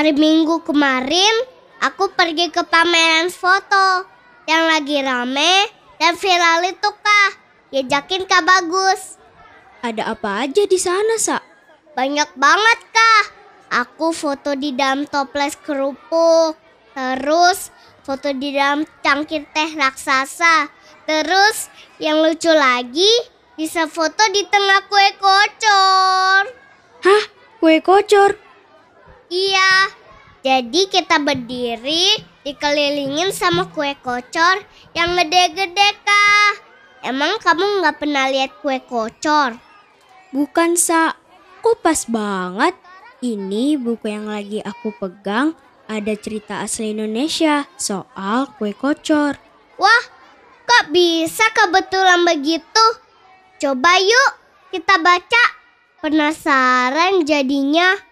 Hari 0.00 0.16
Minggu 0.16 0.64
kemarin 0.64 1.44
aku 1.84 2.08
pergi 2.16 2.48
ke 2.48 2.64
pameran 2.64 3.28
foto 3.28 4.08
yang 4.48 4.64
lagi 4.64 4.96
rame 4.96 5.68
dan 6.00 6.16
viral 6.16 6.64
itu 6.72 6.88
kah. 6.88 7.30
Yajakin 7.68 8.24
kak 8.24 8.40
bagus. 8.48 9.20
Ada 9.84 10.16
apa 10.16 10.48
aja 10.48 10.64
di 10.64 10.80
sana, 10.80 11.20
Sa? 11.20 11.36
Banyak 11.92 12.32
banget 12.32 12.80
kah. 12.88 13.24
Aku 13.84 14.16
foto 14.16 14.56
di 14.56 14.72
dalam 14.72 15.04
toples 15.04 15.60
kerupuk. 15.60 16.56
Terus 16.96 17.68
foto 18.00 18.32
di 18.32 18.56
dalam 18.56 18.88
cangkir 19.04 19.52
teh 19.52 19.76
raksasa. 19.76 20.72
Terus 21.04 21.68
yang 22.00 22.24
lucu 22.24 22.48
lagi 22.48 23.12
bisa 23.52 23.84
foto 23.84 24.24
di 24.32 24.48
tengah 24.48 24.80
kue 24.88 25.08
kocor. 25.20 26.42
Hah? 27.04 27.24
Kue 27.60 27.84
kocor? 27.84 28.48
Iya, 29.30 29.86
jadi 30.42 30.90
kita 30.90 31.22
berdiri 31.22 32.18
dikelilingin 32.42 33.30
sama 33.30 33.70
kue 33.70 33.94
kocor 34.02 34.58
yang 34.90 35.14
gede-gede 35.14 35.88
kah? 36.02 36.50
Emang 37.06 37.38
kamu 37.38 37.78
nggak 37.78 38.02
pernah 38.02 38.26
lihat 38.26 38.58
kue 38.58 38.82
kocor? 38.82 39.54
Bukan, 40.34 40.74
Sa. 40.74 41.14
Kok 41.62 41.78
pas 41.78 42.10
banget? 42.10 42.74
Ini 43.22 43.78
buku 43.78 44.10
yang 44.10 44.26
lagi 44.26 44.58
aku 44.66 44.98
pegang 44.98 45.54
ada 45.86 46.10
cerita 46.18 46.66
asli 46.66 46.90
Indonesia 46.90 47.70
soal 47.78 48.50
kue 48.58 48.74
kocor. 48.74 49.38
Wah, 49.78 50.04
kok 50.66 50.90
bisa 50.90 51.46
kebetulan 51.54 52.26
begitu? 52.26 52.86
Coba 53.62 53.94
yuk 54.02 54.30
kita 54.74 54.98
baca. 54.98 55.44
Penasaran 56.02 57.22
jadinya. 57.22 58.09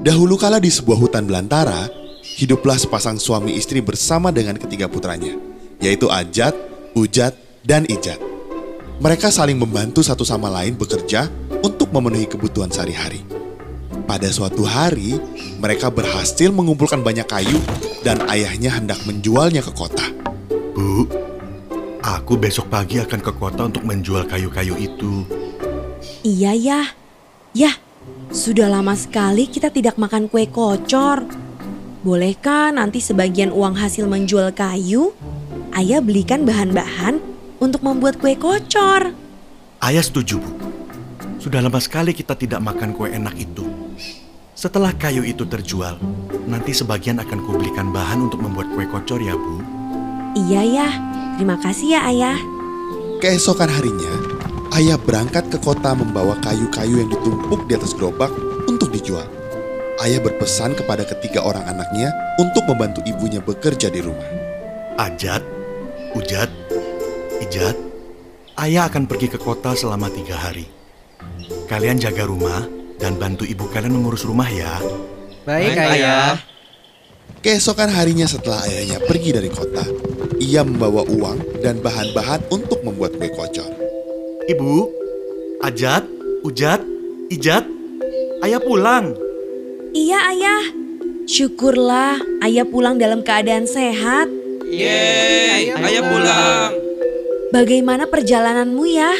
Dahulu 0.00 0.40
kala 0.40 0.56
di 0.56 0.72
sebuah 0.72 0.96
hutan 0.96 1.28
belantara, 1.28 1.92
hiduplah 2.40 2.80
sepasang 2.80 3.20
suami 3.20 3.52
istri 3.60 3.84
bersama 3.84 4.32
dengan 4.32 4.56
ketiga 4.56 4.88
putranya, 4.88 5.36
yaitu 5.76 6.08
Ajat, 6.08 6.56
Ujat, 6.96 7.36
dan 7.68 7.84
Ijat. 7.84 8.16
Mereka 8.96 9.28
saling 9.28 9.60
membantu 9.60 10.00
satu 10.00 10.24
sama 10.24 10.48
lain 10.48 10.72
bekerja 10.80 11.28
untuk 11.60 11.92
memenuhi 11.92 12.24
kebutuhan 12.24 12.72
sehari-hari. 12.72 13.20
Pada 14.08 14.24
suatu 14.32 14.64
hari, 14.64 15.20
mereka 15.60 15.92
berhasil 15.92 16.48
mengumpulkan 16.48 17.04
banyak 17.04 17.28
kayu 17.28 17.60
dan 18.00 18.24
ayahnya 18.32 18.72
hendak 18.72 19.04
menjualnya 19.04 19.60
ke 19.60 19.72
kota. 19.76 20.08
Bu, 20.72 21.04
aku 22.00 22.40
besok 22.40 22.72
pagi 22.72 23.04
akan 23.04 23.20
ke 23.20 23.32
kota 23.36 23.68
untuk 23.68 23.84
menjual 23.84 24.24
kayu-kayu 24.24 24.80
itu. 24.80 25.28
Iya 26.24 26.56
ya. 26.56 26.80
Ya, 27.50 27.74
sudah 28.30 28.70
lama 28.70 28.94
sekali 28.94 29.50
kita 29.50 29.74
tidak 29.74 29.98
makan 29.98 30.30
kue 30.30 30.46
kocor. 30.46 31.26
Bolehkah 32.00 32.72
nanti 32.72 33.02
sebagian 33.02 33.50
uang 33.50 33.76
hasil 33.76 34.06
menjual 34.06 34.54
kayu, 34.56 35.12
ayah 35.74 36.00
belikan 36.00 36.46
bahan-bahan 36.46 37.20
untuk 37.58 37.82
membuat 37.84 38.22
kue 38.22 38.38
kocor? 38.38 39.12
Ayah 39.82 40.00
setuju, 40.00 40.38
Bu. 40.40 40.50
Sudah 41.42 41.58
lama 41.60 41.82
sekali 41.82 42.14
kita 42.14 42.38
tidak 42.38 42.62
makan 42.62 42.94
kue 42.94 43.10
enak 43.10 43.34
itu. 43.36 43.66
Setelah 44.54 44.94
kayu 44.94 45.26
itu 45.26 45.44
terjual, 45.44 45.98
nanti 46.46 46.70
sebagian 46.70 47.18
akan 47.18 47.38
kubelikan 47.44 47.90
bahan 47.90 48.30
untuk 48.30 48.46
membuat 48.46 48.70
kue 48.72 48.86
kocor 48.88 49.20
ya, 49.20 49.34
Bu. 49.34 49.56
Iya 50.38 50.62
ya, 50.62 50.88
terima 51.34 51.58
kasih 51.58 51.98
ya 51.98 52.00
ayah. 52.06 52.38
Keesokan 53.18 53.68
harinya, 53.68 54.39
ayah 54.76 54.98
berangkat 55.00 55.50
ke 55.50 55.58
kota 55.58 55.94
membawa 55.94 56.38
kayu-kayu 56.42 57.02
yang 57.02 57.10
ditumpuk 57.10 57.66
di 57.66 57.74
atas 57.74 57.94
gerobak 57.96 58.30
untuk 58.70 58.92
dijual. 58.94 59.26
Ayah 60.00 60.22
berpesan 60.22 60.72
kepada 60.72 61.04
ketiga 61.04 61.44
orang 61.44 61.66
anaknya 61.68 62.08
untuk 62.40 62.64
membantu 62.64 63.04
ibunya 63.04 63.42
bekerja 63.44 63.92
di 63.92 64.00
rumah. 64.00 64.24
Ajat, 64.96 65.44
Ujat, 66.16 66.48
Ijat, 67.44 67.76
ayah 68.64 68.88
akan 68.88 69.04
pergi 69.04 69.28
ke 69.28 69.38
kota 69.38 69.76
selama 69.76 70.08
tiga 70.08 70.40
hari. 70.40 70.66
Kalian 71.68 72.00
jaga 72.00 72.24
rumah 72.26 72.64
dan 72.98 73.16
bantu 73.16 73.44
ibu 73.44 73.68
kalian 73.68 73.96
mengurus 73.96 74.24
rumah 74.24 74.48
ya. 74.48 74.80
Baik, 75.44 75.76
ayah. 75.76 76.36
Keesokan 77.40 77.88
harinya 77.88 78.28
setelah 78.28 78.60
ayahnya 78.68 79.00
pergi 79.00 79.32
dari 79.32 79.48
kota, 79.48 79.84
ia 80.36 80.60
membawa 80.60 81.04
uang 81.08 81.64
dan 81.64 81.80
bahan-bahan 81.80 82.52
untuk 82.52 82.84
membuat 82.84 83.16
kue 83.16 83.32
kocor. 83.32 83.79
Ibu, 84.50 84.90
Ajat, 85.62 86.02
Ujat, 86.42 86.82
Ijat, 87.30 87.62
ayah 88.42 88.58
pulang. 88.58 89.14
Iya 89.94 90.18
ayah. 90.34 90.62
Syukurlah 91.30 92.18
ayah 92.42 92.66
pulang 92.66 92.98
dalam 92.98 93.22
keadaan 93.22 93.70
sehat. 93.70 94.26
Yeay, 94.66 95.70
ayah 95.70 96.02
pulang. 96.02 96.70
Bagaimana 97.54 98.10
perjalananmu 98.10 98.82
ya? 98.90 99.14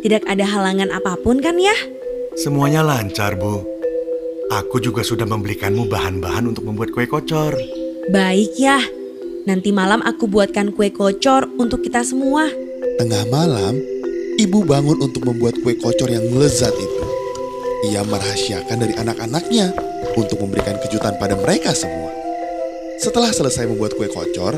Tidak 0.00 0.24
ada 0.24 0.44
halangan 0.48 0.88
apa 0.88 1.20
pun 1.20 1.44
kan 1.44 1.60
ya? 1.60 1.76
Semuanya 2.40 2.80
lancar, 2.80 3.36
Bu. 3.36 3.60
Aku 4.56 4.80
juga 4.80 5.04
sudah 5.04 5.28
membelikanmu 5.28 5.84
bahan-bahan 5.84 6.48
untuk 6.48 6.64
membuat 6.64 6.96
kue 6.96 7.04
kocor. 7.04 7.52
Baik 8.08 8.56
ya. 8.56 8.80
Nanti 9.44 9.68
malam 9.68 10.00
aku 10.00 10.24
buatkan 10.24 10.72
kue 10.72 10.88
kocor 10.88 11.44
untuk 11.60 11.84
kita 11.84 12.00
semua. 12.00 12.48
Tengah 12.96 13.24
malam, 13.28 13.91
ibu 14.38 14.64
bangun 14.64 15.00
untuk 15.02 15.28
membuat 15.28 15.60
kue 15.60 15.76
kocor 15.76 16.08
yang 16.08 16.24
lezat 16.36 16.72
itu. 16.76 17.04
Ia 17.90 18.06
merahasiakan 18.06 18.78
dari 18.78 18.94
anak-anaknya 18.94 19.74
untuk 20.14 20.38
memberikan 20.40 20.78
kejutan 20.80 21.18
pada 21.18 21.34
mereka 21.34 21.74
semua. 21.74 22.14
Setelah 23.02 23.34
selesai 23.34 23.66
membuat 23.66 23.98
kue 23.98 24.06
kocor, 24.06 24.56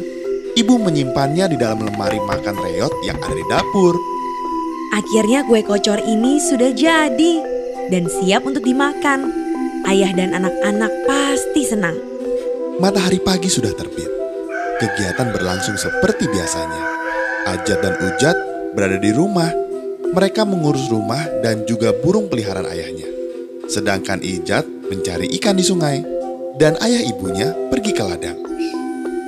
ibu 0.54 0.74
menyimpannya 0.76 1.54
di 1.54 1.56
dalam 1.56 1.80
lemari 1.80 2.20
makan 2.20 2.54
reot 2.60 2.92
yang 3.08 3.16
ada 3.18 3.34
di 3.34 3.46
dapur. 3.48 3.96
Akhirnya 4.92 5.42
kue 5.48 5.64
kocor 5.64 5.98
ini 6.04 6.38
sudah 6.38 6.70
jadi 6.76 7.32
dan 7.88 8.04
siap 8.06 8.44
untuk 8.44 8.62
dimakan. 8.62 9.32
Ayah 9.84 10.12
dan 10.16 10.32
anak-anak 10.32 10.92
pasti 11.04 11.64
senang. 11.64 11.96
Matahari 12.80 13.20
pagi 13.20 13.52
sudah 13.52 13.72
terbit. 13.76 14.08
Kegiatan 14.80 15.28
berlangsung 15.32 15.76
seperti 15.76 16.24
biasanya. 16.28 16.82
Ajat 17.44 17.78
dan 17.84 17.94
Ujat 18.00 18.36
berada 18.74 18.98
di 18.98 19.14
rumah. 19.14 19.63
Mereka 20.14 20.46
mengurus 20.46 20.86
rumah 20.94 21.26
dan 21.42 21.66
juga 21.66 21.90
burung 21.90 22.30
peliharaan 22.30 22.70
ayahnya. 22.70 23.10
Sedangkan 23.66 24.22
Ijat 24.22 24.62
mencari 24.86 25.26
ikan 25.42 25.58
di 25.58 25.66
sungai 25.66 26.06
dan 26.54 26.78
ayah 26.86 27.02
ibunya 27.02 27.50
pergi 27.66 27.90
ke 27.90 28.02
ladang. 28.06 28.38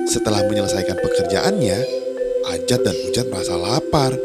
Setelah 0.07 0.47
menyelesaikan 0.47 0.95
pekerjaannya, 0.95 1.77
Ajat 2.47 2.79
dan 2.87 2.95
Ujat 3.11 3.27
merasa 3.27 3.59
lapar. 3.59 4.15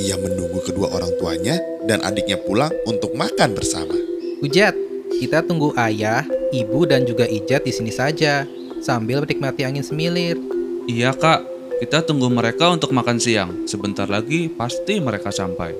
Ia 0.00 0.16
menunggu 0.16 0.64
kedua 0.64 0.88
orang 0.96 1.12
tuanya 1.20 1.60
dan 1.84 2.00
adiknya 2.00 2.40
pulang 2.40 2.72
untuk 2.88 3.12
makan 3.12 3.52
bersama. 3.52 3.92
Ujat, 4.40 4.72
kita 5.20 5.44
tunggu 5.44 5.76
ayah, 5.76 6.24
ibu, 6.48 6.88
dan 6.88 7.04
juga 7.04 7.28
Ijat 7.28 7.68
di 7.68 7.76
sini 7.76 7.92
saja 7.92 8.48
sambil 8.80 9.20
menikmati 9.20 9.68
angin 9.68 9.84
semilir. 9.84 10.40
Iya 10.88 11.12
kak, 11.12 11.44
kita 11.80 12.04
tunggu 12.04 12.28
mereka 12.28 12.68
untuk 12.68 12.92
makan 12.92 13.16
siang. 13.16 13.64
Sebentar 13.64 14.04
lagi 14.04 14.52
pasti 14.52 15.00
mereka 15.00 15.32
sampai. 15.32 15.72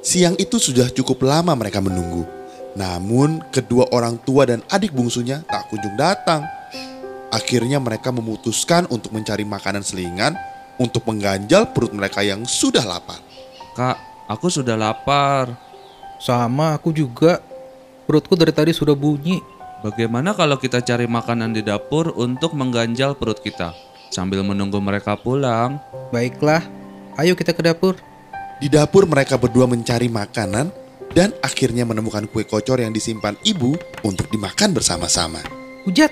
Siang 0.00 0.40
itu 0.40 0.56
sudah 0.56 0.88
cukup 0.88 1.20
lama 1.20 1.52
mereka 1.52 1.84
menunggu. 1.84 2.24
Namun 2.72 3.44
kedua 3.52 3.92
orang 3.92 4.16
tua 4.24 4.48
dan 4.48 4.64
adik 4.72 4.96
bungsunya 4.96 5.44
tak 5.44 5.68
kunjung 5.68 6.00
datang. 6.00 6.48
Akhirnya 7.28 7.76
mereka 7.76 8.08
memutuskan 8.08 8.88
untuk 8.88 9.12
mencari 9.12 9.44
makanan 9.44 9.84
selingan 9.84 10.32
untuk 10.80 11.04
mengganjal 11.04 11.76
perut 11.76 11.92
mereka 11.92 12.24
yang 12.24 12.48
sudah 12.48 12.80
lapar. 12.80 13.20
Kak, 13.76 14.00
aku 14.32 14.48
sudah 14.48 14.80
lapar. 14.80 15.52
Sama 16.24 16.72
aku 16.72 16.88
juga. 16.88 17.44
Perutku 18.08 18.32
dari 18.32 18.52
tadi 18.56 18.72
sudah 18.72 18.96
bunyi. 18.96 19.44
Bagaimana 19.84 20.32
kalau 20.32 20.56
kita 20.56 20.80
cari 20.80 21.04
makanan 21.04 21.52
di 21.52 21.60
dapur 21.60 22.16
untuk 22.16 22.56
mengganjal 22.56 23.12
perut 23.12 23.44
kita 23.44 23.76
sambil 24.12 24.44
menunggu 24.44 24.80
mereka 24.80 25.14
pulang? 25.16 25.80
Baiklah, 26.10 26.64
ayo 27.20 27.36
kita 27.38 27.54
ke 27.54 27.62
dapur. 27.64 27.96
Di 28.58 28.72
dapur 28.72 29.04
mereka 29.04 29.36
berdua 29.36 29.68
mencari 29.68 30.08
makanan 30.08 30.72
dan 31.14 31.30
akhirnya 31.40 31.86
menemukan 31.86 32.26
kue 32.26 32.42
kocor 32.42 32.82
yang 32.82 32.90
disimpan 32.90 33.38
ibu 33.46 33.78
untuk 34.02 34.26
dimakan 34.28 34.74
bersama-sama. 34.74 35.40
Ujat, 35.86 36.10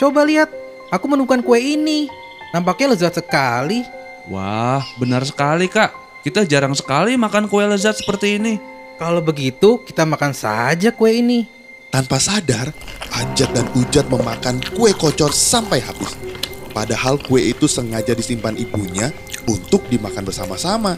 coba 0.00 0.24
lihat. 0.24 0.48
Aku 0.90 1.06
menemukan 1.06 1.38
kue 1.44 1.60
ini. 1.62 2.10
Nampaknya 2.50 2.98
lezat 2.98 3.22
sekali. 3.22 3.86
Wah, 4.26 4.82
benar 4.98 5.22
sekali 5.22 5.70
kak. 5.70 5.94
Kita 6.26 6.42
jarang 6.44 6.74
sekali 6.74 7.14
makan 7.14 7.46
kue 7.46 7.62
lezat 7.62 8.02
seperti 8.02 8.36
ini. 8.42 8.54
Kalau 9.00 9.24
begitu, 9.24 9.80
kita 9.86 10.04
makan 10.04 10.36
saja 10.36 10.92
kue 10.92 11.14
ini. 11.14 11.48
Tanpa 11.88 12.20
sadar, 12.20 12.70
Ajat 13.10 13.50
dan 13.50 13.66
Ujat 13.74 14.06
memakan 14.06 14.62
kue 14.76 14.94
kocor 14.94 15.34
sampai 15.34 15.82
habis. 15.82 16.29
Padahal 16.70 17.18
kue 17.18 17.42
itu 17.50 17.66
sengaja 17.66 18.14
disimpan 18.14 18.54
ibunya 18.54 19.10
untuk 19.46 19.82
dimakan 19.90 20.22
bersama-sama. 20.22 20.94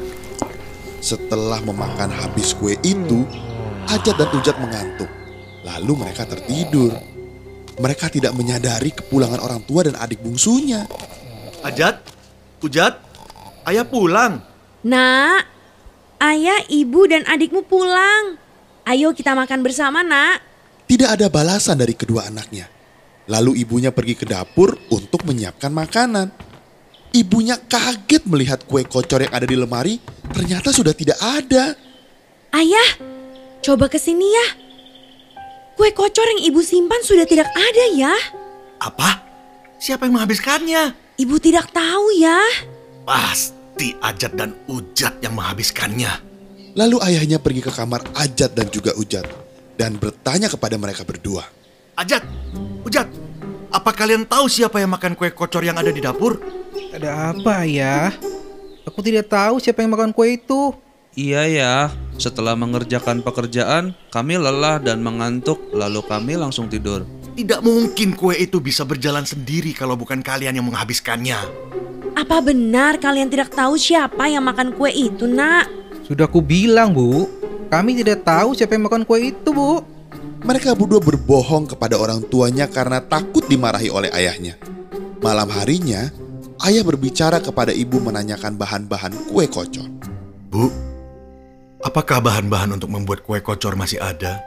Setelah 1.02 1.58
memakan 1.64 2.12
habis 2.12 2.52
kue 2.52 2.76
itu, 2.84 3.24
Ajat 3.88 4.14
dan 4.14 4.30
Ujat 4.30 4.56
mengantuk. 4.60 5.10
Lalu 5.66 5.92
mereka 6.06 6.28
tertidur. 6.28 6.94
Mereka 7.80 8.12
tidak 8.12 8.36
menyadari 8.36 8.92
kepulangan 8.92 9.40
orang 9.40 9.64
tua 9.64 9.88
dan 9.88 9.96
adik 9.96 10.20
bungsunya. 10.20 10.84
Ajat, 11.64 12.04
Ujat, 12.60 13.00
ayah 13.66 13.86
pulang. 13.88 14.44
Nak, 14.84 15.42
ayah, 16.20 16.60
ibu, 16.68 17.00
dan 17.08 17.24
adikmu 17.26 17.64
pulang. 17.64 18.36
Ayo 18.82 19.14
kita 19.14 19.32
makan 19.32 19.62
bersama, 19.62 20.02
nak. 20.04 20.42
Tidak 20.90 21.08
ada 21.08 21.30
balasan 21.32 21.78
dari 21.78 21.94
kedua 21.96 22.28
anaknya. 22.28 22.68
Lalu 23.30 23.62
ibunya 23.62 23.94
pergi 23.94 24.18
ke 24.18 24.26
dapur 24.26 24.74
untuk 24.90 25.22
menyiapkan 25.22 25.70
makanan. 25.70 26.30
Ibunya 27.12 27.60
kaget 27.60 28.24
melihat 28.24 28.64
kue 28.64 28.82
kocor 28.88 29.22
yang 29.22 29.32
ada 29.36 29.44
di 29.44 29.54
lemari 29.54 30.00
ternyata 30.32 30.72
sudah 30.72 30.96
tidak 30.96 31.20
ada. 31.20 31.76
Ayah, 32.56 32.88
coba 33.60 33.86
ke 33.86 34.00
sini 34.00 34.26
ya. 34.26 34.46
Kue 35.76 35.92
kocor 35.92 36.24
yang 36.36 36.42
ibu 36.48 36.60
simpan 36.64 37.00
sudah 37.04 37.28
tidak 37.28 37.48
ada 37.52 37.84
ya. 37.94 38.14
Apa? 38.80 39.22
Siapa 39.78 40.08
yang 40.08 40.18
menghabiskannya? 40.18 40.82
Ibu 41.20 41.36
tidak 41.38 41.70
tahu 41.70 42.16
ya. 42.18 42.40
Pasti 43.04 43.92
Ajat 44.00 44.32
dan 44.34 44.56
Ujat 44.66 45.20
yang 45.20 45.36
menghabiskannya. 45.36 46.12
Lalu 46.72 46.96
ayahnya 47.04 47.36
pergi 47.36 47.60
ke 47.60 47.72
kamar 47.72 48.02
Ajat 48.16 48.56
dan 48.56 48.72
juga 48.72 48.96
Ujat 48.96 49.28
dan 49.76 50.00
bertanya 50.00 50.48
kepada 50.48 50.80
mereka 50.80 51.04
berdua. 51.04 51.61
Ajat, 51.92 52.24
Ujat, 52.88 53.04
apa 53.68 53.92
kalian 53.92 54.24
tahu 54.24 54.48
siapa 54.48 54.80
yang 54.80 54.96
makan 54.96 55.12
kue 55.12 55.28
kocor 55.28 55.60
yang 55.60 55.76
ada 55.76 55.92
di 55.92 56.00
dapur? 56.00 56.40
Ada 56.88 57.36
apa 57.36 57.68
ya? 57.68 58.08
Aku 58.88 59.04
tidak 59.04 59.28
tahu 59.28 59.60
siapa 59.60 59.84
yang 59.84 59.92
makan 59.92 60.16
kue 60.16 60.40
itu. 60.40 60.72
Iya 61.12 61.44
ya, 61.44 61.74
setelah 62.16 62.56
mengerjakan 62.56 63.20
pekerjaan, 63.20 63.92
kami 64.08 64.40
lelah 64.40 64.80
dan 64.80 65.04
mengantuk, 65.04 65.60
lalu 65.76 66.00
kami 66.08 66.40
langsung 66.40 66.72
tidur. 66.72 67.04
Tidak 67.36 67.60
mungkin 67.60 68.16
kue 68.16 68.40
itu 68.40 68.56
bisa 68.64 68.88
berjalan 68.88 69.28
sendiri 69.28 69.76
kalau 69.76 69.92
bukan 69.92 70.24
kalian 70.24 70.56
yang 70.56 70.64
menghabiskannya. 70.72 71.36
Apa 72.16 72.40
benar 72.40 72.96
kalian 72.96 73.28
tidak 73.28 73.52
tahu 73.52 73.76
siapa 73.76 74.32
yang 74.32 74.48
makan 74.48 74.72
kue 74.72 74.88
itu, 74.88 75.28
nak? 75.28 75.68
Sudah 76.08 76.24
aku 76.24 76.40
bilang, 76.40 76.96
Bu. 76.96 77.28
Kami 77.68 78.00
tidak 78.00 78.24
tahu 78.24 78.56
siapa 78.56 78.72
yang 78.72 78.88
makan 78.88 79.04
kue 79.04 79.28
itu, 79.28 79.48
Bu. 79.52 79.91
Mereka 80.42 80.74
berdua 80.74 80.98
berbohong 80.98 81.70
kepada 81.70 81.94
orang 82.02 82.26
tuanya 82.26 82.66
karena 82.66 82.98
takut 82.98 83.46
dimarahi 83.46 83.94
oleh 83.94 84.10
ayahnya. 84.10 84.58
Malam 85.22 85.46
harinya, 85.54 86.10
ayah 86.66 86.82
berbicara 86.82 87.38
kepada 87.38 87.70
ibu 87.70 88.02
menanyakan 88.02 88.58
bahan-bahan 88.58 89.14
kue 89.30 89.46
kocor. 89.46 89.86
Bu, 90.50 90.66
apakah 91.86 92.18
bahan-bahan 92.18 92.74
untuk 92.74 92.90
membuat 92.90 93.22
kue 93.22 93.38
kocor 93.38 93.78
masih 93.78 94.02
ada? 94.02 94.42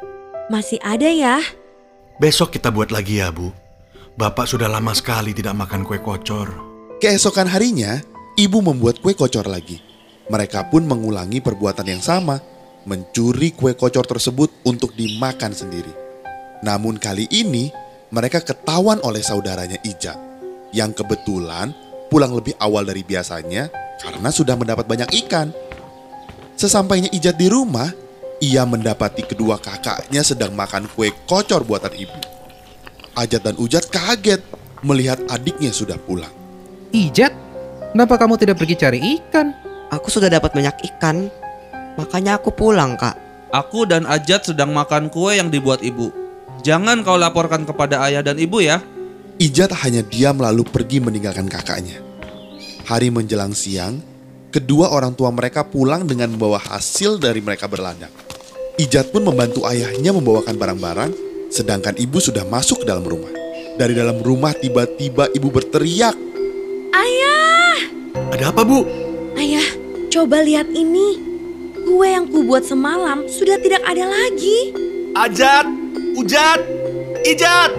Masih 0.51 0.83
ada 0.83 1.07
ya? 1.07 1.39
Besok 2.19 2.59
kita 2.59 2.75
buat 2.75 2.91
lagi 2.91 3.23
ya, 3.23 3.31
Bu. 3.31 3.55
Bapak 4.19 4.51
sudah 4.51 4.67
lama 4.67 4.91
sekali 4.91 5.31
tidak 5.31 5.55
makan 5.55 5.87
kue 5.87 6.03
kocor. 6.03 6.51
Keesokan 6.99 7.47
harinya, 7.47 8.03
ibu 8.35 8.59
membuat 8.59 8.99
kue 8.99 9.15
kocor 9.15 9.47
lagi. 9.47 9.79
Mereka 10.27 10.67
pun 10.67 10.83
mengulangi 10.83 11.39
perbuatan 11.39 11.87
yang 11.87 12.03
sama, 12.03 12.43
mencuri 12.85 13.51
kue 13.51 13.73
kocor 13.73 14.05
tersebut 14.05 14.49
untuk 14.65 14.93
dimakan 14.93 15.51
sendiri. 15.51 15.91
Namun 16.61 17.01
kali 17.01 17.25
ini, 17.33 17.69
mereka 18.13 18.41
ketahuan 18.41 19.01
oleh 19.01 19.21
saudaranya 19.21 19.81
Ijat, 19.81 20.17
yang 20.71 20.93
kebetulan 20.93 21.73
pulang 22.07 22.31
lebih 22.31 22.53
awal 22.61 22.85
dari 22.85 23.01
biasanya 23.01 23.67
karena 23.99 24.29
sudah 24.29 24.55
mendapat 24.55 24.85
banyak 24.85 25.09
ikan. 25.25 25.49
Sesampainya 26.55 27.11
Ijat 27.11 27.35
di 27.35 27.51
rumah, 27.51 27.91
ia 28.39 28.63
mendapati 28.63 29.25
kedua 29.25 29.59
kakaknya 29.59 30.21
sedang 30.23 30.53
makan 30.55 30.87
kue 30.93 31.11
kocor 31.27 31.65
buatan 31.67 31.91
ibu. 31.97 32.19
Ajat 33.15 33.41
dan 33.43 33.55
Ujat 33.57 33.87
kaget 33.89 34.43
melihat 34.83 35.19
adiknya 35.31 35.71
sudah 35.71 35.97
pulang. 35.97 36.31
Ijat, 36.91 37.31
kenapa 37.91 38.15
kamu 38.19 38.39
tidak 38.39 38.59
pergi 38.61 38.75
cari 38.79 38.99
ikan? 39.19 39.51
Aku 39.91 40.11
sudah 40.11 40.27
dapat 40.27 40.51
banyak 40.51 40.75
ikan, 40.95 41.31
makanya 41.95 42.39
aku 42.39 42.51
pulang, 42.51 42.95
Kak. 42.95 43.17
Aku 43.55 43.87
dan 43.87 44.03
Ajat 44.03 44.51
sedang 44.51 44.75
makan 44.75 45.07
kue 45.07 45.39
yang 45.39 45.47
dibuat 45.47 45.79
ibu. 45.79 46.11
Jangan 46.65 47.05
kau 47.05 47.15
laporkan 47.15 47.63
kepada 47.63 48.03
ayah 48.09 48.25
dan 48.25 48.35
ibu 48.41 48.59
ya. 48.59 48.83
Ijat 49.35 49.71
hanya 49.83 49.99
diam 49.99 50.39
lalu 50.39 50.63
pergi 50.63 51.03
meninggalkan 51.03 51.51
kakaknya. 51.51 51.99
Hari 52.87 53.11
menjelang 53.11 53.51
siang, 53.51 53.99
kedua 54.47 54.95
orang 54.95 55.11
tua 55.11 55.27
mereka 55.31 55.67
pulang 55.67 56.07
dengan 56.07 56.31
membawa 56.31 56.55
hasil 56.55 57.19
dari 57.19 57.43
mereka 57.43 57.67
berladang. 57.67 58.11
Ijat 58.79 59.11
pun 59.11 59.27
membantu 59.27 59.67
ayahnya 59.67 60.15
membawakan 60.15 60.55
barang-barang, 60.55 61.11
sedangkan 61.51 61.99
ibu 61.99 62.19
sudah 62.19 62.47
masuk 62.47 62.83
ke 62.83 62.85
dalam 62.87 63.03
rumah. 63.03 63.31
Dari 63.75 63.91
dalam 63.91 64.23
rumah 64.23 64.55
tiba-tiba 64.55 65.27
ibu 65.35 65.51
berteriak. 65.51 66.15
Ayah! 66.95 67.77
Ada 68.31 68.55
apa, 68.55 68.63
Bu? 68.63 68.87
Ayah, 69.35 69.67
coba 70.07 70.39
lihat 70.43 70.71
ini. 70.71 71.34
Kue 71.85 72.09
yang 72.09 72.25
kubuat 72.25 72.65
semalam 72.65 73.29
sudah 73.29 73.61
tidak 73.61 73.85
ada 73.85 74.09
lagi. 74.09 74.73
Ajat, 75.13 75.69
Ujat, 76.17 76.59
Ijat, 77.21 77.71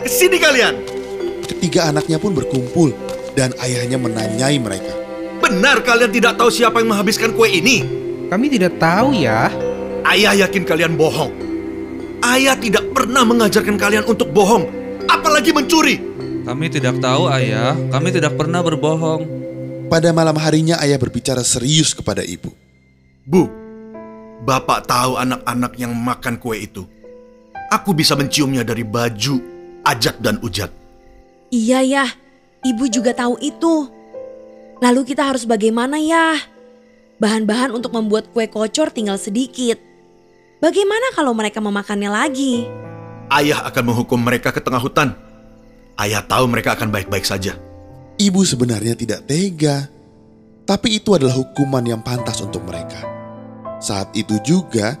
ke 0.00 0.08
sini 0.08 0.38
kalian. 0.38 0.78
Ketiga 1.44 1.90
anaknya 1.90 2.22
pun 2.22 2.30
berkumpul 2.30 2.94
dan 3.34 3.50
ayahnya 3.58 3.98
menanyai 3.98 4.56
mereka. 4.62 4.94
Benar 5.42 5.82
kalian 5.82 6.14
tidak 6.14 6.38
tahu 6.38 6.46
siapa 6.46 6.78
yang 6.78 6.94
menghabiskan 6.94 7.34
kue 7.34 7.50
ini? 7.50 7.82
Kami 8.30 8.46
tidak 8.46 8.78
tahu 8.78 9.18
ya. 9.18 9.50
Ayah 10.06 10.46
yakin 10.46 10.62
kalian 10.62 10.94
bohong. 10.94 11.34
Ayah 12.22 12.54
tidak 12.54 12.86
pernah 12.94 13.26
mengajarkan 13.26 13.80
kalian 13.80 14.04
untuk 14.04 14.30
bohong, 14.30 14.68
apalagi 15.08 15.50
mencuri. 15.56 15.96
Kami 16.44 16.68
tidak 16.68 17.00
tahu 17.00 17.26
ayah, 17.32 17.74
kami 17.90 18.12
tidak 18.12 18.36
pernah 18.36 18.60
berbohong. 18.60 19.24
Pada 19.90 20.14
malam 20.14 20.36
harinya 20.38 20.78
ayah 20.84 21.00
berbicara 21.00 21.42
serius 21.42 21.96
kepada 21.96 22.22
ibu. 22.22 22.59
Bu, 23.28 23.48
Bapak 24.40 24.88
tahu 24.88 25.20
anak-anak 25.20 25.72
yang 25.76 25.92
makan 25.92 26.40
kue 26.40 26.64
itu. 26.64 26.88
Aku 27.68 27.92
bisa 27.92 28.16
menciumnya 28.16 28.64
dari 28.64 28.82
baju 28.82 29.36
Ajat 29.84 30.16
dan 30.24 30.40
Ujat. 30.40 30.72
Iya 31.52 31.84
ya, 31.84 32.04
ibu 32.64 32.88
juga 32.88 33.12
tahu 33.12 33.36
itu. 33.40 33.88
Lalu 34.80 35.00
kita 35.12 35.28
harus 35.28 35.44
bagaimana 35.44 36.00
ya? 36.00 36.40
Bahan-bahan 37.20 37.76
untuk 37.76 37.92
membuat 37.92 38.32
kue 38.32 38.48
kocor 38.48 38.88
tinggal 38.88 39.20
sedikit. 39.20 39.76
Bagaimana 40.60 41.12
kalau 41.12 41.36
mereka 41.36 41.60
memakannya 41.60 42.08
lagi? 42.08 42.64
Ayah 43.28 43.60
akan 43.68 43.92
menghukum 43.92 44.20
mereka 44.20 44.56
ke 44.56 44.60
tengah 44.64 44.80
hutan. 44.80 45.12
Ayah 46.00 46.24
tahu 46.24 46.48
mereka 46.48 46.72
akan 46.76 46.88
baik-baik 46.88 47.28
saja. 47.28 47.60
Ibu 48.16 48.40
sebenarnya 48.44 48.96
tidak 48.96 49.28
tega, 49.28 49.88
tapi 50.70 51.02
itu 51.02 51.18
adalah 51.18 51.34
hukuman 51.34 51.82
yang 51.82 51.98
pantas 51.98 52.38
untuk 52.38 52.62
mereka. 52.62 53.02
Saat 53.82 54.14
itu 54.14 54.38
juga, 54.46 54.94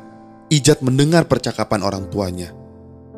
Ijat 0.50 0.82
mendengar 0.82 1.30
percakapan 1.30 1.86
orang 1.86 2.10
tuanya. 2.10 2.50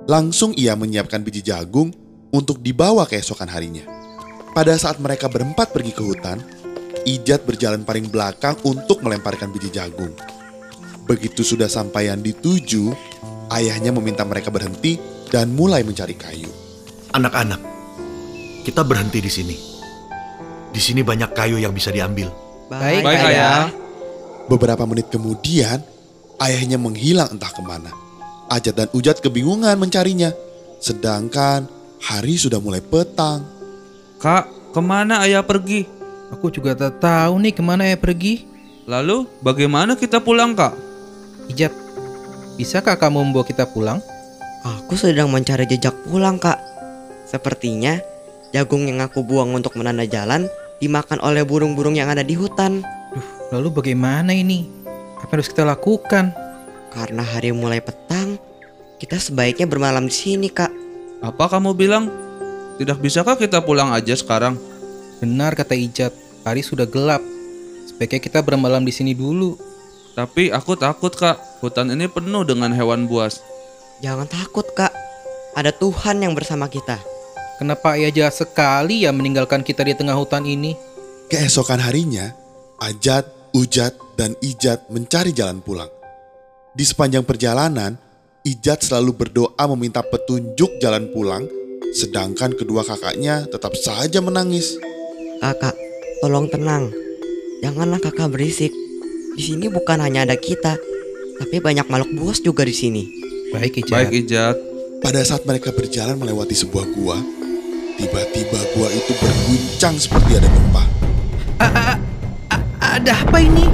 Langsung 0.04 0.52
ia 0.52 0.76
menyiapkan 0.76 1.24
biji 1.24 1.40
jagung 1.48 1.88
untuk 2.28 2.60
dibawa 2.60 3.08
keesokan 3.08 3.48
harinya. 3.48 3.88
Pada 4.52 4.76
saat 4.76 5.00
mereka 5.00 5.32
berempat 5.32 5.72
pergi 5.72 5.96
ke 5.96 6.04
hutan, 6.04 6.44
Ijat 7.08 7.48
berjalan 7.48 7.88
paling 7.88 8.12
belakang 8.12 8.60
untuk 8.68 9.00
melemparkan 9.00 9.48
biji 9.48 9.72
jagung. 9.72 10.12
Begitu 11.08 11.40
sudah 11.40 11.72
sampaian 11.72 12.20
di 12.20 12.36
tujuh, 12.36 12.92
ayahnya 13.48 13.96
meminta 13.96 14.28
mereka 14.28 14.52
berhenti 14.52 15.00
dan 15.32 15.56
mulai 15.56 15.80
mencari 15.88 16.20
kayu. 16.20 16.52
Anak-anak, 17.16 17.64
kita 18.68 18.84
berhenti 18.84 19.24
di 19.24 19.32
sini. 19.32 19.56
Di 20.68 20.80
sini 20.84 21.00
banyak 21.00 21.32
kayu 21.32 21.56
yang 21.56 21.72
bisa 21.72 21.88
diambil. 21.88 22.41
Baik, 22.72 23.04
Baik 23.04 23.20
ayah. 23.28 23.68
Beberapa 24.48 24.88
menit 24.88 25.12
kemudian, 25.12 25.84
ayahnya 26.40 26.80
menghilang 26.80 27.28
entah 27.36 27.52
ke 27.52 27.60
mana. 27.60 27.92
Ajat 28.48 28.72
dan 28.72 28.88
Ujat 28.96 29.20
kebingungan 29.20 29.76
mencarinya. 29.76 30.32
Sedangkan 30.80 31.68
hari 32.00 32.40
sudah 32.40 32.58
mulai 32.58 32.80
petang. 32.80 33.44
Kak, 34.16 34.72
ke 34.72 34.80
mana 34.80 35.20
ayah 35.28 35.44
pergi? 35.44 35.84
Aku 36.32 36.48
juga 36.48 36.72
tak 36.72 36.96
tahu 37.04 37.36
nih 37.44 37.52
ke 37.52 37.60
mana 37.60 37.84
ya 37.84 38.00
pergi. 38.00 38.48
Lalu, 38.88 39.28
bagaimana 39.44 39.94
kita 39.94 40.24
pulang 40.24 40.56
kak? 40.56 40.72
Ijat, 41.52 41.70
bisakah 42.56 42.96
kamu 42.96 43.20
membawa 43.20 43.44
kita 43.44 43.68
pulang? 43.68 44.00
Aku 44.62 44.94
sedang 44.94 45.26
mencari 45.26 45.66
jejak 45.66 45.90
pulang, 46.06 46.38
Kak. 46.38 46.54
Sepertinya 47.26 47.98
jagung 48.54 48.86
yang 48.86 49.02
aku 49.02 49.26
buang 49.26 49.50
untuk 49.58 49.74
menanda 49.74 50.06
jalan 50.06 50.46
dimakan 50.82 51.22
oleh 51.22 51.46
burung-burung 51.46 51.94
yang 51.94 52.10
ada 52.10 52.26
di 52.26 52.34
hutan. 52.34 52.82
Lalu 53.54 53.70
bagaimana 53.70 54.34
ini? 54.34 54.66
Apa 55.22 55.38
yang 55.38 55.38
harus 55.38 55.48
kita 55.54 55.62
lakukan? 55.62 56.34
Karena 56.90 57.22
hari 57.22 57.54
mulai 57.54 57.78
petang, 57.78 58.34
kita 58.98 59.22
sebaiknya 59.22 59.70
bermalam 59.70 60.10
di 60.10 60.14
sini, 60.14 60.50
Kak. 60.50 60.74
Apa 61.22 61.46
kamu 61.46 61.78
bilang? 61.78 62.10
Tidak 62.82 62.98
bisakah 62.98 63.38
kita 63.38 63.62
pulang 63.62 63.94
aja 63.94 64.18
sekarang? 64.18 64.58
Benar 65.22 65.54
kata 65.54 65.78
Ijat, 65.78 66.10
hari 66.42 66.66
sudah 66.66 66.82
gelap. 66.82 67.22
Sebaiknya 67.86 68.18
kita 68.18 68.42
bermalam 68.42 68.82
di 68.82 68.90
sini 68.90 69.14
dulu. 69.14 69.54
Tapi 70.18 70.50
aku 70.50 70.74
takut 70.76 71.14
kak, 71.14 71.62
hutan 71.62 71.94
ini 71.94 72.10
penuh 72.10 72.42
dengan 72.42 72.74
hewan 72.74 73.06
buas. 73.06 73.40
Jangan 74.02 74.26
takut 74.26 74.66
kak, 74.74 74.90
ada 75.54 75.70
Tuhan 75.70 76.20
yang 76.20 76.34
bersama 76.34 76.66
kita. 76.66 77.11
Kenapa 77.62 77.94
ayah 77.94 78.10
jahat 78.10 78.42
sekali 78.42 79.06
ya 79.06 79.14
meninggalkan 79.14 79.62
kita 79.62 79.86
di 79.86 79.94
tengah 79.94 80.18
hutan 80.18 80.42
ini? 80.42 80.74
Keesokan 81.30 81.78
harinya, 81.78 82.34
Ajat, 82.82 83.22
Ujat, 83.54 83.94
dan 84.18 84.34
Ijat 84.42 84.90
mencari 84.90 85.30
jalan 85.30 85.62
pulang. 85.62 85.86
Di 86.74 86.82
sepanjang 86.82 87.22
perjalanan, 87.22 87.94
Ijat 88.42 88.82
selalu 88.82 89.14
berdoa 89.14 89.62
meminta 89.78 90.02
petunjuk 90.02 90.82
jalan 90.82 91.06
pulang, 91.14 91.46
sedangkan 91.94 92.50
kedua 92.58 92.82
kakaknya 92.82 93.46
tetap 93.46 93.78
saja 93.78 94.18
menangis. 94.18 94.74
Kakak, 95.38 95.78
tolong 96.18 96.50
tenang. 96.50 96.90
Janganlah 97.62 98.02
kakak 98.02 98.26
berisik. 98.26 98.74
Di 99.38 99.42
sini 99.54 99.70
bukan 99.70 100.02
hanya 100.02 100.26
ada 100.26 100.34
kita, 100.34 100.82
tapi 101.38 101.62
banyak 101.62 101.86
makhluk 101.86 102.10
buas 102.18 102.42
juga 102.42 102.66
di 102.66 102.74
sini. 102.74 103.06
Baik 103.54 103.86
Ijat. 103.86 103.94
Baik 103.94 104.26
Ijat, 104.26 104.56
Pada 104.98 105.22
saat 105.22 105.46
mereka 105.46 105.70
berjalan 105.70 106.14
melewati 106.14 106.54
sebuah 106.54 106.86
gua, 106.94 107.18
tiba-tiba 108.02 108.58
gua 108.74 108.90
itu 108.90 109.14
berguncang 109.14 109.94
seperti 109.94 110.42
ada 110.42 110.48
gempa. 110.50 110.82
Ada 112.82 113.12
apa 113.22 113.38
ini? 113.38 113.70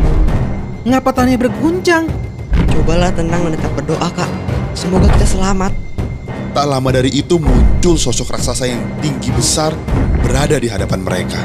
Ngapa 0.85 1.11
tanahnya 1.17 1.49
berguncang? 1.49 2.05
Cobalah 2.77 3.09
tenang 3.09 3.49
dan 3.49 3.57
tetap 3.57 3.73
berdoa 3.73 4.09
kak. 4.13 4.29
Semoga 4.77 5.09
kita 5.17 5.25
selamat. 5.27 5.73
Tak 6.53 6.67
lama 6.69 6.89
dari 6.93 7.09
itu 7.13 7.41
muncul 7.41 7.97
sosok 7.97 8.37
raksasa 8.37 8.69
yang 8.69 8.85
tinggi 9.01 9.33
besar 9.33 9.73
berada 10.21 10.61
di 10.61 10.69
hadapan 10.69 11.01
mereka. 11.03 11.41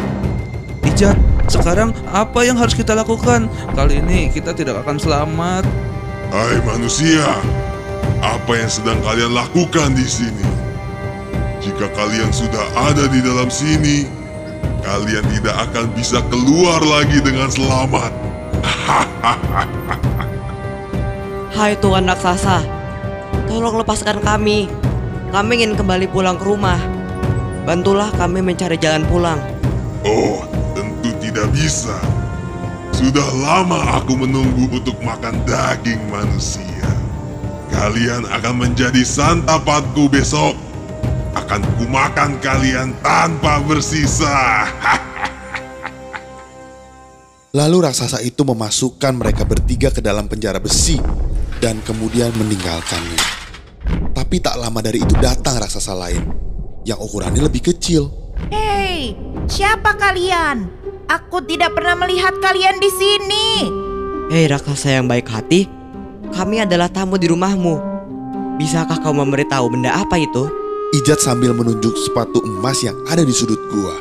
Ijat, 0.83 1.15
sekarang 1.47 1.95
apa 2.11 2.43
yang 2.43 2.59
harus 2.59 2.75
kita 2.75 2.93
lakukan? 2.93 3.47
Kali 3.73 4.03
ini 4.03 4.27
kita 4.29 4.51
tidak 4.51 4.83
akan 4.83 4.99
selamat. 4.99 5.63
Hai 6.29 6.59
manusia, 6.61 7.25
apa 8.21 8.51
yang 8.53 8.69
sedang 8.69 8.99
kalian 9.01 9.33
lakukan 9.33 9.95
di 9.95 10.05
sini? 10.05 10.52
Jika 11.63 11.87
kalian 11.95 12.27
sudah 12.35 12.59
ada 12.75 13.07
di 13.07 13.23
dalam 13.23 13.47
sini, 13.47 14.03
kalian 14.83 15.23
tidak 15.31 15.55
akan 15.71 15.95
bisa 15.95 16.19
keluar 16.27 16.83
lagi 16.83 17.23
dengan 17.23 17.47
selamat. 17.47 18.11
Hai 21.55 21.79
Tuhan 21.79 22.03
raksasa, 22.03 22.67
tolong 23.47 23.79
lepaskan 23.79 24.19
kami. 24.19 24.67
Kami 25.31 25.51
ingin 25.55 25.79
kembali 25.79 26.11
pulang 26.11 26.35
ke 26.35 26.43
rumah. 26.43 26.83
Bantulah 27.63 28.11
kami 28.19 28.43
mencari 28.43 28.75
jalan 28.75 29.07
pulang. 29.07 29.39
Oh, 30.03 30.43
tentu 30.75 31.15
tidak 31.23 31.47
bisa. 31.55 31.95
Sudah 32.91 33.23
lama 33.39 34.03
aku 34.03 34.19
menunggu 34.19 34.67
untuk 34.67 34.99
makan 34.99 35.39
daging 35.47 36.11
manusia. 36.11 36.91
Kalian 37.71 38.27
akan 38.27 38.67
menjadi 38.67 39.07
santapanku 39.07 40.11
besok. 40.11 40.72
Akan 41.33 41.65
kumakan 41.81 42.37
kalian 42.39 42.93
tanpa 43.01 43.57
bersisa. 43.65 44.69
Lalu 47.53 47.85
raksasa 47.85 48.17
itu 48.25 48.41
memasukkan 48.41 49.13
mereka 49.13 49.45
bertiga 49.45 49.93
ke 49.93 50.01
dalam 50.01 50.25
penjara 50.25 50.57
besi 50.57 50.97
dan 51.61 51.77
kemudian 51.85 52.33
meninggalkannya. 52.33 53.21
Tapi 54.13 54.41
tak 54.41 54.57
lama 54.57 54.81
dari 54.81 55.05
itu 55.05 55.13
datang 55.21 55.61
raksasa 55.61 55.93
lain 55.93 56.25
yang 56.81 56.97
ukurannya 56.97 57.45
lebih 57.45 57.69
kecil. 57.69 58.09
Hei, 58.49 59.13
siapa 59.45 59.93
kalian? 59.93 60.65
Aku 61.05 61.45
tidak 61.45 61.77
pernah 61.77 61.93
melihat 61.93 62.33
kalian 62.41 62.81
di 62.81 62.89
sini. 62.89 63.47
Hei 64.33 64.49
raksasa 64.49 64.97
yang 64.97 65.05
baik 65.05 65.29
hati, 65.29 65.69
kami 66.33 66.65
adalah 66.65 66.89
tamu 66.89 67.21
di 67.21 67.29
rumahmu. 67.29 67.77
Bisakah 68.57 68.97
kau 68.97 69.13
memberitahu 69.13 69.69
benda 69.69 69.93
apa 69.93 70.17
itu? 70.17 70.62
Ijat 70.93 71.25
sambil 71.25 71.57
menunjuk 71.57 71.97
sepatu 71.97 72.37
emas 72.45 72.85
yang 72.85 72.93
ada 73.09 73.25
di 73.25 73.33
sudut 73.33 73.57
gua. 73.73 73.97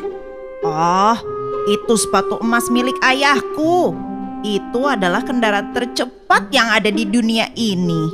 Oh, 0.61 1.17
itu 1.65 1.97
sepatu 1.97 2.37
emas 2.45 2.69
milik 2.69 3.01
ayahku. 3.01 3.97
Itu 4.45 4.85
adalah 4.85 5.25
kendaraan 5.25 5.73
tercepat 5.73 6.53
yang 6.53 6.69
ada 6.69 6.93
di 6.93 7.09
dunia 7.09 7.49
ini. 7.57 8.13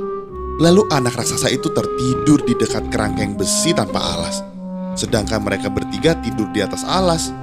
Lalu 0.63 0.87
anak 0.95 1.19
raksasa 1.19 1.51
itu 1.51 1.67
tertidur 1.75 2.39
di 2.47 2.55
dekat 2.55 2.87
kerangkeng 2.95 3.35
besi 3.35 3.75
tanpa 3.75 3.99
alas. 3.99 4.47
Sedangkan 4.95 5.43
mereka 5.43 5.67
bertiga 5.67 6.15
tidur 6.23 6.47
di 6.55 6.63
atas 6.63 6.87
alas. 6.87 7.35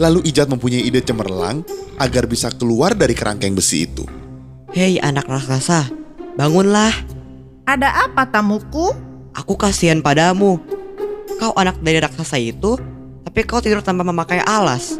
Lalu 0.00 0.24
Ijat 0.24 0.48
mempunyai 0.48 0.88
ide 0.88 1.04
cemerlang 1.04 1.68
agar 2.00 2.24
bisa 2.24 2.48
keluar 2.48 2.96
dari 2.96 3.12
kerangkeng 3.12 3.52
besi 3.52 3.84
itu. 3.84 4.08
Hei 4.72 4.96
anak 5.04 5.28
raksasa, 5.28 5.84
bangunlah. 6.40 6.96
Ada 7.68 8.08
apa 8.08 8.24
tamuku? 8.32 8.96
Aku 9.36 9.52
kasihan 9.60 10.00
padamu. 10.00 10.77
Kau 11.38 11.54
anak 11.54 11.78
dari 11.78 12.02
raksasa 12.02 12.34
itu, 12.42 12.74
tapi 13.22 13.46
kau 13.46 13.62
tidur 13.62 13.78
tanpa 13.78 14.02
memakai 14.02 14.42
alas. 14.42 14.98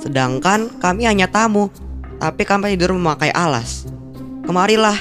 Sedangkan 0.00 0.72
kami 0.80 1.04
hanya 1.04 1.28
tamu, 1.28 1.68
tapi 2.16 2.48
kami 2.48 2.72
tidur 2.72 2.96
memakai 2.96 3.28
alas. 3.36 3.84
Kemarilah, 4.48 4.96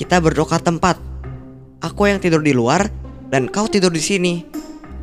kita 0.00 0.18
berdoa 0.24 0.56
tempat. 0.56 0.96
Aku 1.84 2.08
yang 2.08 2.16
tidur 2.18 2.40
di 2.40 2.56
luar 2.56 2.88
dan 3.28 3.52
kau 3.52 3.68
tidur 3.68 3.92
di 3.92 4.00
sini. 4.00 4.34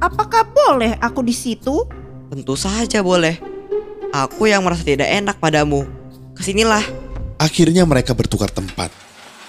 Apakah 0.01 0.49
boleh 0.49 0.97
aku 0.97 1.21
di 1.21 1.37
situ? 1.37 1.85
Tentu 2.33 2.57
saja 2.57 3.05
boleh. 3.05 3.37
Aku 4.09 4.49
yang 4.49 4.65
merasa 4.65 4.81
tidak 4.81 5.05
enak 5.05 5.37
padamu. 5.37 5.85
Ke 6.33 6.41
sinilah. 6.41 6.81
Akhirnya 7.37 7.85
mereka 7.85 8.17
bertukar 8.17 8.49
tempat. 8.49 8.89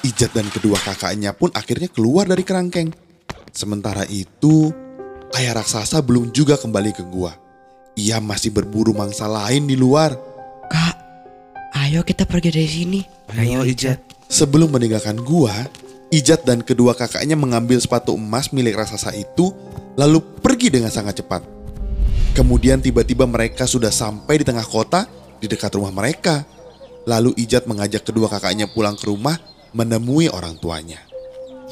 Ijat 0.04 0.36
dan 0.36 0.52
kedua 0.52 0.76
kakaknya 0.76 1.32
pun 1.32 1.48
akhirnya 1.56 1.88
keluar 1.88 2.28
dari 2.28 2.44
kerangkeng. 2.44 2.92
Sementara 3.48 4.04
itu, 4.12 4.74
ayah 5.36 5.60
raksasa 5.60 6.00
belum 6.04 6.32
juga 6.32 6.56
kembali 6.60 6.92
ke 6.92 7.04
gua. 7.06 7.36
Ia 7.92 8.20
masih 8.20 8.52
berburu 8.52 8.96
mangsa 8.96 9.28
lain 9.28 9.68
di 9.68 9.76
luar. 9.76 10.16
Kak, 10.68 10.96
ayo 11.76 12.00
kita 12.00 12.24
pergi 12.24 12.48
dari 12.48 12.70
sini. 12.70 13.00
Ayo 13.36 13.64
Ijat. 13.68 14.00
Sebelum 14.32 14.72
meninggalkan 14.72 15.20
gua, 15.20 15.52
Ijat 16.08 16.44
dan 16.48 16.64
kedua 16.64 16.96
kakaknya 16.96 17.36
mengambil 17.36 17.76
sepatu 17.80 18.16
emas 18.16 18.52
milik 18.52 18.76
raksasa 18.76 19.12
itu, 19.12 19.52
lalu 19.96 20.24
pergi 20.40 20.72
dengan 20.72 20.88
sangat 20.88 21.20
cepat. 21.20 21.44
Kemudian 22.32 22.80
tiba-tiba 22.80 23.28
mereka 23.28 23.68
sudah 23.68 23.92
sampai 23.92 24.40
di 24.40 24.44
tengah 24.48 24.64
kota 24.64 25.04
di 25.36 25.44
dekat 25.48 25.76
rumah 25.76 25.92
mereka. 25.92 26.48
Lalu 27.04 27.36
Ijat 27.36 27.68
mengajak 27.68 28.08
kedua 28.08 28.30
kakaknya 28.32 28.72
pulang 28.72 28.96
ke 28.96 29.04
rumah 29.04 29.36
menemui 29.76 30.32
orang 30.32 30.56
tuanya. 30.56 30.96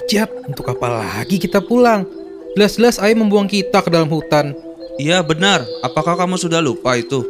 Ijat, 0.05 0.29
untuk 0.53 0.69
apa 0.69 1.01
lagi 1.01 1.41
kita 1.41 1.65
pulang? 1.65 2.20
Jelas-jelas 2.59 2.99
ayah 2.99 3.15
membuang 3.15 3.47
kita 3.47 3.79
ke 3.79 3.91
dalam 3.95 4.11
hutan. 4.11 4.55
Iya 4.99 5.23
benar, 5.23 5.63
apakah 5.87 6.19
kamu 6.19 6.35
sudah 6.35 6.59
lupa 6.59 6.99
itu? 6.99 7.23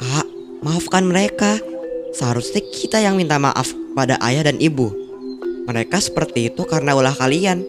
Kak, 0.00 0.26
maafkan 0.64 1.04
mereka. 1.04 1.60
Seharusnya 2.12 2.60
kita 2.60 3.00
yang 3.00 3.16
minta 3.16 3.36
maaf 3.36 3.72
pada 3.96 4.16
ayah 4.24 4.48
dan 4.48 4.60
ibu. 4.60 4.92
Mereka 5.68 6.00
seperti 6.00 6.52
itu 6.52 6.64
karena 6.64 6.96
ulah 6.96 7.14
kalian. 7.14 7.64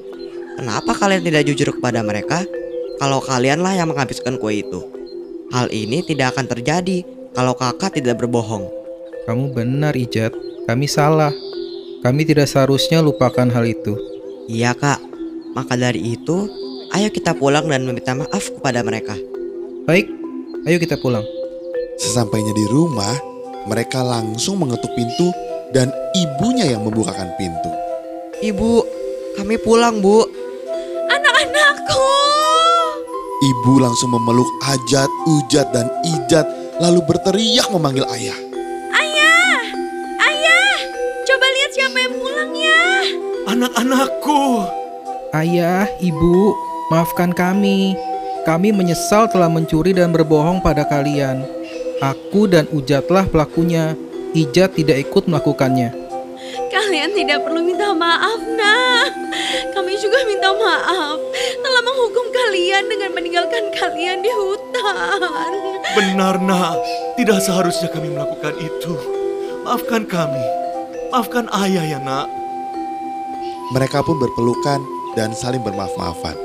Kenapa 0.58 0.96
kalian 0.96 1.24
tidak 1.24 1.44
jujur 1.48 1.76
kepada 1.76 2.00
mereka 2.04 2.44
kalau 2.98 3.20
kalianlah 3.20 3.76
yang 3.76 3.92
menghabiskan 3.92 4.40
kue 4.40 4.64
itu? 4.64 4.82
Hal 5.54 5.70
ini 5.70 6.02
tidak 6.02 6.34
akan 6.34 6.50
terjadi 6.50 7.06
kalau 7.36 7.54
kakak 7.54 8.00
tidak 8.00 8.24
berbohong. 8.24 8.66
Kamu 9.30 9.54
benar 9.56 9.94
Ijat, 9.94 10.34
kami 10.66 10.90
salah. 10.90 11.32
Kami 12.04 12.28
tidak 12.28 12.52
seharusnya 12.52 13.00
lupakan 13.00 13.48
hal 13.48 13.64
itu. 13.64 13.96
Iya 14.52 14.76
kak, 14.76 15.00
maka 15.56 15.80
dari 15.80 16.20
itu 16.20 16.52
ayo 16.94 17.10
kita 17.10 17.34
pulang 17.34 17.66
dan 17.66 17.90
meminta 17.90 18.14
maaf 18.14 18.54
kepada 18.54 18.86
mereka. 18.86 19.18
Baik, 19.90 20.06
ayo 20.70 20.78
kita 20.78 20.96
pulang. 21.02 21.26
Sesampainya 21.98 22.54
di 22.54 22.66
rumah, 22.70 23.18
mereka 23.66 24.06
langsung 24.06 24.62
mengetuk 24.62 24.94
pintu 24.94 25.34
dan 25.74 25.90
ibunya 26.14 26.70
yang 26.70 26.86
membukakan 26.86 27.34
pintu. 27.36 27.72
Ibu, 28.46 28.86
kami 29.42 29.58
pulang 29.58 30.00
bu. 30.06 30.22
Anak-anakku. 31.10 32.06
Ibu 33.44 33.74
langsung 33.82 34.14
memeluk 34.14 34.48
Ajat, 34.64 35.10
Ujat, 35.28 35.74
dan 35.74 35.90
Ijat 36.06 36.46
lalu 36.80 37.02
berteriak 37.10 37.68
memanggil 37.74 38.06
ayah. 38.14 38.38
Ayah, 38.94 39.60
ayah, 40.30 40.76
coba 41.26 41.46
lihat 41.46 41.72
siapa 41.74 41.98
yang 41.98 42.14
pulang 42.22 42.52
ya. 42.56 42.84
Anak-anakku, 43.44 44.42
Ayah, 45.34 45.90
ibu, 45.98 46.54
maafkan 46.92 47.32
kami. 47.32 47.96
Kami 48.44 48.76
menyesal 48.76 49.32
telah 49.32 49.48
mencuri 49.48 49.96
dan 49.96 50.12
berbohong 50.12 50.60
pada 50.60 50.84
kalian. 50.84 51.48
Aku 52.04 52.52
dan 52.52 52.68
Ujatlah 52.76 53.24
pelakunya. 53.32 53.96
Ijat 54.36 54.76
tidak 54.76 55.08
ikut 55.08 55.30
melakukannya. 55.30 55.94
Kalian 56.74 57.16
tidak 57.16 57.46
perlu 57.46 57.64
minta 57.64 57.94
maaf, 57.96 58.42
nah. 58.58 59.08
Kami 59.72 59.94
juga 60.02 60.26
minta 60.26 60.52
maaf 60.52 61.22
telah 61.64 61.82
menghukum 61.86 62.28
kalian 62.34 62.84
dengan 62.92 63.10
meninggalkan 63.16 63.64
kalian 63.72 64.20
di 64.26 64.32
hutan. 64.34 65.52
benar 65.94 66.42
nak, 66.42 66.78
tidak 67.16 67.40
seharusnya 67.40 67.88
kami 67.94 68.12
melakukan 68.12 68.58
itu. 68.60 68.94
Maafkan 69.64 70.04
kami. 70.10 70.44
Maafkan 71.14 71.46
ayah 71.64 71.86
ya 71.86 72.00
nak. 72.02 72.28
Mereka 73.72 74.04
pun 74.04 74.20
berpelukan 74.20 74.82
dan 75.16 75.32
saling 75.32 75.62
bermaaf-maafan. 75.62 76.43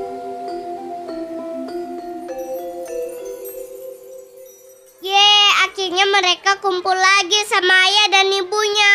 Sama 7.48 7.72
ayah 7.88 8.08
dan 8.12 8.28
ibunya. 8.28 8.94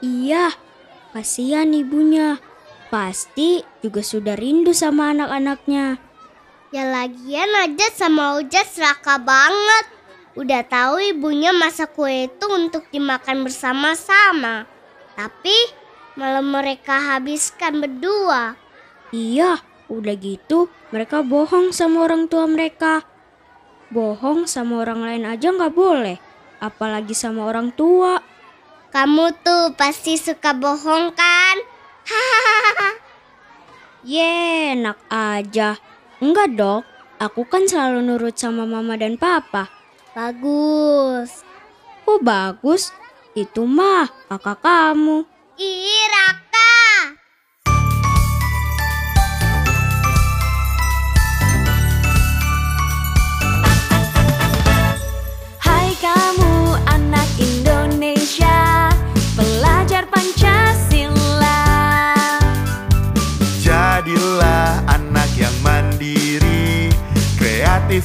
Iya, 0.00 0.56
kasihan 1.12 1.68
ibunya. 1.76 2.40
Pasti 2.88 3.60
juga 3.84 4.00
sudah 4.00 4.32
rindu 4.32 4.72
sama 4.72 5.12
anak-anaknya. 5.12 6.00
Ya 6.72 6.88
lagian 6.88 7.52
aja 7.60 7.92
sama 7.92 8.40
Ujat 8.40 8.64
seraka 8.72 9.20
banget. 9.20 9.92
Udah 10.32 10.64
tahu 10.64 11.04
ibunya 11.12 11.52
masak 11.52 11.92
kue 11.92 12.32
itu 12.32 12.46
untuk 12.48 12.88
dimakan 12.88 13.44
bersama-sama. 13.44 14.64
Tapi 15.12 15.56
malah 16.16 16.40
mereka 16.40 16.96
habiskan 16.96 17.84
berdua. 17.84 18.56
Iya, 19.12 19.60
udah 19.92 20.16
gitu 20.16 20.72
mereka 20.88 21.20
bohong 21.20 21.76
sama 21.76 22.08
orang 22.08 22.24
tua 22.32 22.48
mereka. 22.48 23.04
Bohong 23.92 24.48
sama 24.48 24.80
orang 24.80 25.04
lain 25.04 25.24
aja 25.28 25.52
nggak 25.52 25.76
boleh, 25.76 26.16
apalagi 26.62 27.18
sama 27.18 27.50
orang 27.50 27.74
tua. 27.74 28.22
Kamu 28.94 29.34
tuh 29.42 29.74
pasti 29.74 30.14
suka 30.14 30.54
bohong 30.54 31.10
kan? 31.10 31.56
Hahaha. 32.06 32.90
Ye, 34.12 34.78
enak 34.78 34.98
aja. 35.10 35.78
Enggak 36.22 36.54
dok, 36.54 36.82
aku 37.18 37.42
kan 37.50 37.66
selalu 37.66 38.06
nurut 38.06 38.38
sama 38.38 38.62
mama 38.62 38.94
dan 38.94 39.18
papa. 39.18 39.66
Bagus. 40.14 41.42
Oh 42.06 42.22
bagus, 42.22 42.94
itu 43.34 43.62
mah 43.66 44.10
kakak 44.30 44.62
kamu. 44.62 45.26
Ih, 45.58 45.91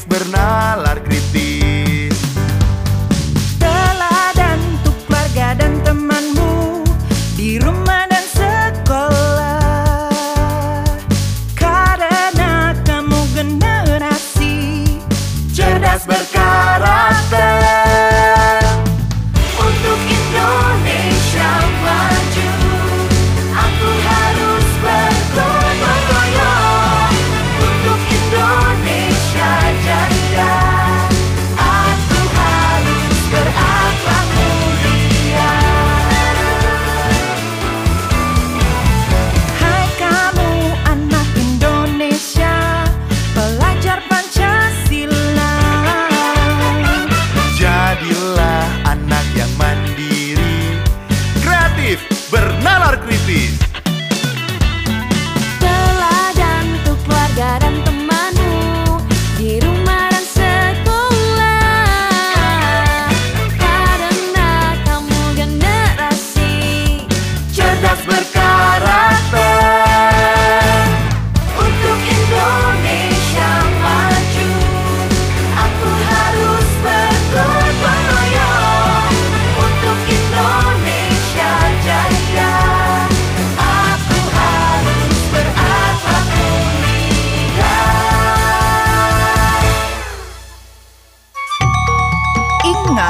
bernalar 0.05 0.86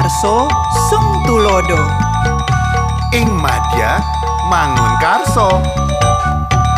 Karso 0.07 0.47
sung 0.87 1.19
tulodo. 1.27 1.83
Ing 3.11 3.27
madya 3.27 3.99
mangun 4.47 4.95
karso. 5.03 5.59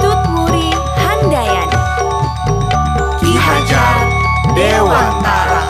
Tut 0.01 0.17
handayan. 0.97 1.69
Ki 3.21 3.37
Hajar 3.37 4.09
Dewantara. 4.57 5.61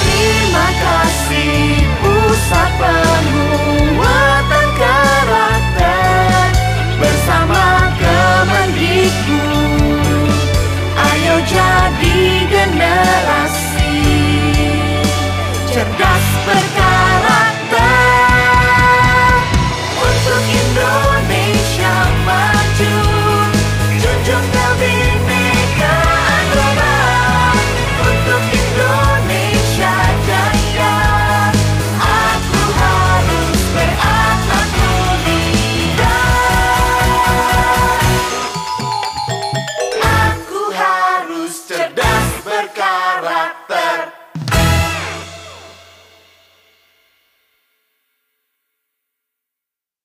Terima 0.00 0.68
kasih 0.80 1.84
pusat 2.00 2.70
penguatan 2.80 4.68
karakter. 4.80 6.56
Bersama 6.96 7.84
Kemendikbud 8.00 10.32
Ayo 10.96 11.36
jadi 11.44 12.48
generasi 12.48 13.39